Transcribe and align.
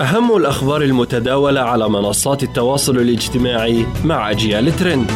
أهم 0.00 0.36
الأخبار 0.36 0.82
المتداولة 0.82 1.60
على 1.60 1.88
منصات 1.88 2.42
التواصل 2.42 2.96
الاجتماعي 2.96 3.86
مع 4.04 4.30
أجيال 4.30 4.76
ترند 4.76 5.10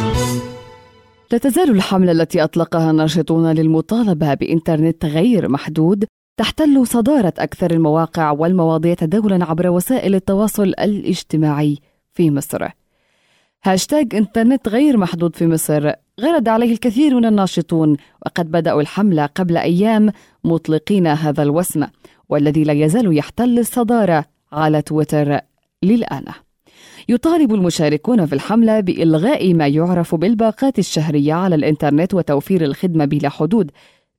لا 1.31 1.37
تزال 1.37 1.69
الحملة 1.69 2.11
التي 2.11 2.43
أطلقها 2.43 2.91
الناشطون 2.91 3.51
للمطالبة 3.51 4.33
بإنترنت 4.33 5.05
غير 5.05 5.49
محدود 5.49 6.05
تحتل 6.37 6.87
صدارة 6.87 7.33
أكثر 7.37 7.71
المواقع 7.71 8.31
والمواضيع 8.31 8.93
تداولا 8.93 9.45
عبر 9.45 9.69
وسائل 9.69 10.15
التواصل 10.15 10.63
الاجتماعي 10.63 11.77
في 12.13 12.31
مصر. 12.31 12.67
هاشتاج 13.63 14.15
إنترنت 14.15 14.69
غير 14.69 14.97
محدود 14.97 15.35
في 15.35 15.47
مصر 15.47 15.91
غرد 16.21 16.47
عليه 16.47 16.71
الكثير 16.71 17.15
من 17.15 17.25
الناشطون 17.25 17.97
وقد 18.25 18.51
بدأوا 18.51 18.81
الحملة 18.81 19.25
قبل 19.25 19.57
أيام 19.57 20.11
مطلقين 20.43 21.07
هذا 21.07 21.43
الوسم 21.43 21.87
والذي 22.29 22.63
لا 22.63 22.73
يزال 22.73 23.17
يحتل 23.17 23.59
الصدارة 23.59 24.25
على 24.51 24.81
تويتر 24.81 25.39
للآن. 25.83 26.25
يطالب 27.09 27.53
المشاركون 27.53 28.25
في 28.25 28.33
الحملة 28.33 28.79
بإلغاء 28.79 29.53
ما 29.53 29.67
يعرف 29.67 30.15
بالباقات 30.15 30.79
الشهرية 30.79 31.33
على 31.33 31.55
الإنترنت 31.55 32.13
وتوفير 32.13 32.63
الخدمة 32.63 33.05
بلا 33.05 33.29
حدود 33.29 33.71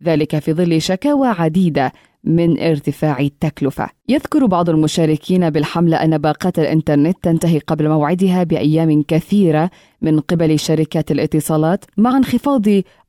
ذلك 0.04 0.38
في 0.38 0.52
ظل 0.52 0.82
شكاوى 0.82 1.28
عديدة 1.28 1.92
من 2.24 2.60
ارتفاع 2.60 3.20
التكلفة. 3.20 3.88
يذكر 4.08 4.46
بعض 4.46 4.70
المشاركين 4.70 5.50
بالحملة 5.50 5.96
أن 5.96 6.18
باقات 6.18 6.58
الإنترنت 6.58 7.16
تنتهي 7.22 7.58
قبل 7.58 7.88
موعدها 7.88 8.44
بأيام 8.44 9.02
كثيرة 9.02 9.70
من 10.02 10.20
قبل 10.20 10.58
شركات 10.58 11.10
الاتصالات 11.10 11.84
مع 11.96 12.16
انخفاض 12.16 12.66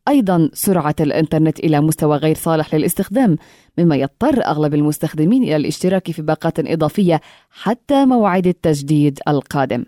أيضا 0.08 0.50
سرعة 0.54 0.96
الإنترنت 1.00 1.60
إلى 1.60 1.82
مستوى 1.82 2.18
غير 2.18 2.36
صالح 2.36 2.76
للاستخدام 2.76 3.38
مما 3.78 3.96
يضطر 3.96 4.46
أغلب 4.46 4.74
المستخدمين 4.74 5.44
إلى 5.44 5.56
الاشتراك 5.56 6.12
في 6.12 6.22
باقات 6.22 6.60
إضافية 6.60 7.22
حتى 7.50 8.06
موعد 8.06 8.48
التجديد 8.48 9.20
القادم. 9.28 9.86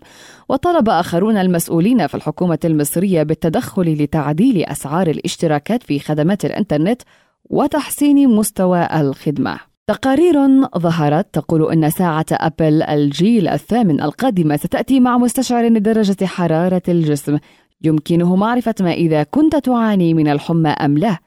وطلب 0.48 0.88
آخرون 0.88 1.36
المسؤولين 1.36 2.06
في 2.06 2.14
الحكومة 2.14 2.58
المصرية 2.64 3.22
بالتدخل 3.22 3.82
لتعديل 3.82 4.64
أسعار 4.64 5.06
الاشتراكات 5.06 5.82
في 5.82 5.98
خدمات 5.98 6.44
الإنترنت 6.44 7.02
وتحسين 7.44 8.28
مستوى 8.28 8.88
الخدمة. 9.00 9.70
تقارير 9.86 10.34
ظهرت 10.78 11.34
تقول 11.34 11.72
أن 11.72 11.90
ساعة 11.90 12.26
أبل 12.32 12.82
الجيل 12.82 13.48
الثامن 13.48 14.02
القادمة 14.02 14.56
ستأتي 14.56 15.00
مع 15.00 15.18
مستشعر 15.18 15.64
لدرجة 15.64 16.24
حرارة 16.24 16.82
الجسم 16.88 17.38
يمكنه 17.82 18.36
معرفة 18.36 18.74
ما 18.80 18.92
إذا 18.92 19.22
كنت 19.22 19.56
تعاني 19.56 20.14
من 20.14 20.28
الحمى 20.28 20.68
أم 20.70 20.98
لا. 20.98 21.18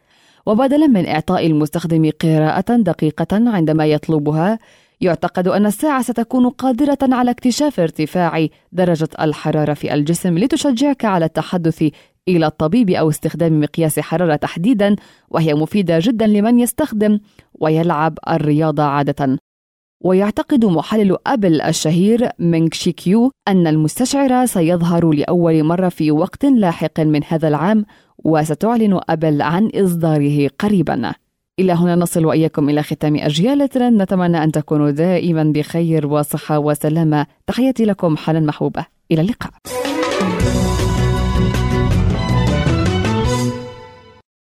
وبدلا 0.46 0.88
من 0.88 1.08
إعطاء 1.08 1.46
المستخدم 1.48 2.12
قراءة 2.22 2.76
دقيقة 2.76 3.28
عندما 3.32 3.86
يطلبها 3.86 4.60
يعتقد 5.02 5.48
أن 5.48 5.66
الساعة 5.66 6.02
ستكون 6.02 6.50
قادرة 6.50 6.98
على 7.02 7.32
اكتشاف 7.32 7.80
ارتفاع 7.80 8.48
درجة 8.72 9.10
الحرارة 9.22 9.74
في 9.74 9.94
الجسم 9.94 10.38
لتشجعك 10.38 11.06
على 11.06 11.26
التحدث 11.26 11.90
إلى 12.28 12.46
الطبيب 12.46 12.90
أو 12.90 13.10
استخدام 13.10 13.60
مقياس 13.60 14.00
حرارة 14.00 14.36
تحديدا 14.36 14.96
وهي 15.30 15.54
مفيدة 15.54 16.00
جدا 16.02 16.28
لمن 16.28 16.60
يستخدم 16.60 17.20
ويلعب 17.54 18.18
الرياضة 18.30 18.84
عادة. 18.84 19.38
ويعتقد 20.04 20.66
محلل 20.66 21.18
أبل 21.28 21.62
الشهير 21.62 22.30
مينغ 22.40 22.70
شيكيو 22.72 23.32
أن 23.48 23.68
المستشعر 23.68 24.46
سيظهر 24.46 25.12
لأول 25.12 25.64
مرة 25.64 25.90
في 25.90 26.12
وقت 26.12 26.46
لاحق 26.46 27.00
من 27.00 27.22
هذا 27.28 27.48
العام 27.48 27.86
وستعلن 28.18 29.00
أبل 29.10 29.42
عن 29.42 29.70
إصداره 29.76 30.50
قريبا. 30.60 31.14
إلى 31.60 31.74
هنا 31.74 31.96
نصل 31.96 32.26
وإياكم 32.26 32.70
إلى 32.70 32.84
ختام 32.84 33.16
أجيال 33.16 33.70
ترند 33.70 34.02
نتمنى 34.02 34.44
أن 34.44 34.52
تكونوا 34.52 34.92
دائما 34.92 35.44
بخير 35.44 36.08
وصحة 36.08 36.60
وسلامة. 36.60 37.26
تحياتي 37.48 37.86
لكم 37.86 38.18
حنان 38.18 38.46
محبوبة. 38.46 38.86
إلى 39.12 39.22
اللقاء. 39.22 39.52